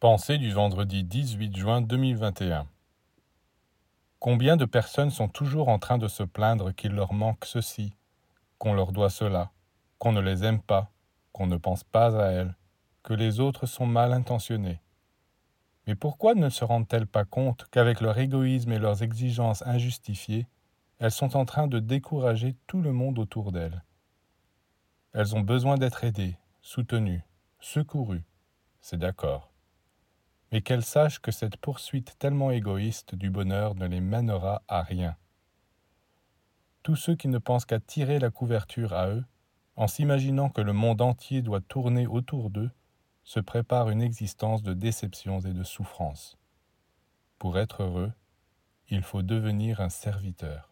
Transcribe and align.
Pensée 0.00 0.38
du 0.38 0.50
vendredi 0.50 1.04
18 1.04 1.54
juin 1.54 1.82
2021. 1.82 2.66
Combien 4.18 4.56
de 4.56 4.64
personnes 4.64 5.10
sont 5.10 5.28
toujours 5.28 5.68
en 5.68 5.78
train 5.78 5.98
de 5.98 6.08
se 6.08 6.22
plaindre 6.22 6.74
qu'il 6.74 6.92
leur 6.92 7.12
manque 7.12 7.44
ceci, 7.44 7.92
qu'on 8.56 8.72
leur 8.72 8.92
doit 8.92 9.10
cela, 9.10 9.50
qu'on 9.98 10.12
ne 10.12 10.22
les 10.22 10.42
aime 10.42 10.62
pas, 10.62 10.90
qu'on 11.32 11.46
ne 11.46 11.58
pense 11.58 11.84
pas 11.84 12.18
à 12.18 12.30
elles, 12.30 12.56
que 13.02 13.12
les 13.12 13.40
autres 13.40 13.66
sont 13.66 13.84
mal 13.84 14.14
intentionnés? 14.14 14.80
Mais 15.86 15.94
pourquoi 15.94 16.34
ne 16.34 16.48
se 16.48 16.64
rendent-elles 16.64 17.06
pas 17.06 17.26
compte 17.26 17.66
qu'avec 17.70 18.00
leur 18.00 18.16
égoïsme 18.16 18.72
et 18.72 18.78
leurs 18.78 19.02
exigences 19.02 19.62
injustifiées, 19.66 20.46
elles 20.98 21.12
sont 21.12 21.36
en 21.36 21.44
train 21.44 21.66
de 21.66 21.78
décourager 21.78 22.56
tout 22.66 22.80
le 22.80 22.94
monde 22.94 23.18
autour 23.18 23.52
d'elles? 23.52 23.84
Elles 25.12 25.36
ont 25.36 25.42
besoin 25.42 25.76
d'être 25.76 26.04
aidées, 26.04 26.38
soutenues, 26.62 27.22
secourues, 27.60 28.24
c'est 28.80 28.98
d'accord 28.98 29.49
mais 30.50 30.62
qu'elles 30.62 30.84
sachent 30.84 31.20
que 31.20 31.30
cette 31.30 31.56
poursuite 31.56 32.16
tellement 32.18 32.50
égoïste 32.50 33.14
du 33.14 33.30
bonheur 33.30 33.74
ne 33.74 33.86
les 33.86 34.00
mènera 34.00 34.62
à 34.68 34.82
rien. 34.82 35.16
Tous 36.82 36.96
ceux 36.96 37.14
qui 37.14 37.28
ne 37.28 37.38
pensent 37.38 37.66
qu'à 37.66 37.78
tirer 37.78 38.18
la 38.18 38.30
couverture 38.30 38.92
à 38.94 39.08
eux, 39.08 39.24
en 39.76 39.86
s'imaginant 39.86 40.48
que 40.48 40.60
le 40.60 40.72
monde 40.72 41.00
entier 41.00 41.42
doit 41.42 41.60
tourner 41.60 42.06
autour 42.06 42.50
d'eux, 42.50 42.70
se 43.22 43.40
préparent 43.40 43.90
une 43.90 44.02
existence 44.02 44.62
de 44.62 44.74
déceptions 44.74 45.40
et 45.40 45.52
de 45.52 45.62
souffrances. 45.62 46.36
Pour 47.38 47.58
être 47.58 47.82
heureux, 47.82 48.12
il 48.88 49.02
faut 49.02 49.22
devenir 49.22 49.80
un 49.80 49.88
serviteur. 49.88 50.69